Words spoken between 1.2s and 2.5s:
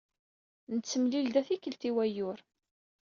da tikkelt i wayyur.